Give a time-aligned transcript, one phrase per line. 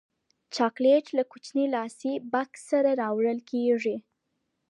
[0.55, 3.97] چاکلېټ له کوچني لاسي بکس سره راوړل کېږي.